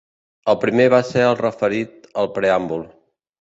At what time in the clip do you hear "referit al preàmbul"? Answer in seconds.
1.41-2.89